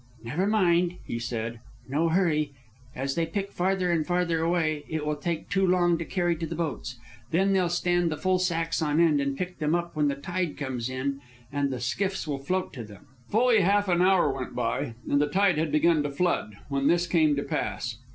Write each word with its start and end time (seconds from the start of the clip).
"Never 0.23 0.47
mind," 0.47 0.95
he 1.05 1.19
said; 1.19 1.59
"no 1.87 2.09
hurry. 2.09 2.53
As 2.95 3.13
they 3.13 3.23
pick 3.27 3.51
farther 3.51 3.91
and 3.91 4.03
farther 4.03 4.39
away, 4.41 4.83
it 4.89 5.05
will 5.05 5.15
take 5.15 5.47
too 5.47 5.67
long 5.67 5.99
to 5.99 6.05
carry 6.05 6.35
to 6.37 6.47
the 6.47 6.55
boats. 6.55 6.95
Then 7.29 7.53
they'll 7.53 7.69
stand 7.69 8.09
the 8.11 8.17
full 8.17 8.39
sacks 8.39 8.81
on 8.81 8.99
end 8.99 9.21
and 9.21 9.37
pick 9.37 9.59
them 9.59 9.75
up 9.75 9.95
when 9.95 10.07
the 10.07 10.15
tide 10.15 10.57
comes 10.57 10.89
in 10.89 11.21
and 11.53 11.69
the 11.69 11.79
skiffs 11.79 12.27
will 12.27 12.39
float 12.39 12.73
to 12.73 12.83
them." 12.83 13.05
Fully 13.29 13.61
half 13.61 13.87
an 13.87 14.01
hour 14.01 14.33
went 14.33 14.55
by, 14.55 14.95
and 15.07 15.21
the 15.21 15.29
tide 15.29 15.59
had 15.59 15.71
begun 15.71 16.01
to 16.01 16.09
flood, 16.09 16.57
when 16.67 16.87
this 16.87 17.05
came 17.05 17.35
to 17.35 17.43
pass. 17.43 17.97